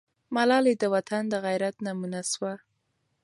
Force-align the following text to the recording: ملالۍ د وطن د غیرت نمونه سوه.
ملالۍ 0.35 0.73
د 0.79 0.83
وطن 0.93 1.23
د 1.29 1.33
غیرت 1.45 1.75
نمونه 1.85 2.21
سوه. 2.31 2.53